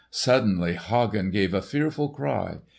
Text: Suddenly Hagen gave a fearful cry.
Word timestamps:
Suddenly 0.09 0.77
Hagen 0.77 1.29
gave 1.29 1.53
a 1.53 1.61
fearful 1.61 2.09
cry. 2.09 2.57